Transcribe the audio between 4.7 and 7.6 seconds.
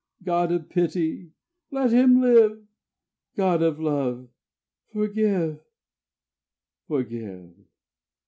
forgive, forgive.